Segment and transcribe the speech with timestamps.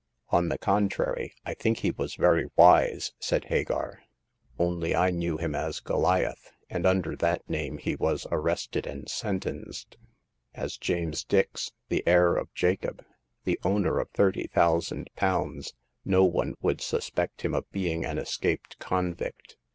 [0.29, 4.01] "On the contrary, I think he was very wise," said Hagar;
[4.57, 9.97] only I knew him as Goliath, and under that name he was arrested and sentenced.
[10.55, 13.05] As James Dix, the heir of Jacob,
[13.43, 18.79] the owner of thirty thousand pounds, no one would suspect him of being an escaped
[18.79, 19.55] convict.